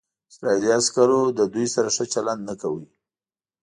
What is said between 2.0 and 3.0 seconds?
چلند نه کاوه.